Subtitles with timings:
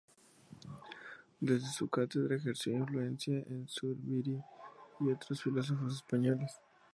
[1.39, 4.41] Desde su cátedra ejerció influencia en Zubiri
[4.99, 6.53] y otros filósofos españoles.